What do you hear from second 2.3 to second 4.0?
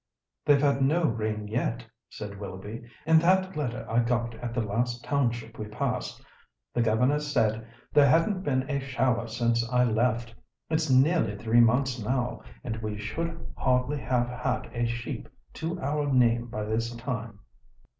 Willoughby. "In that letter I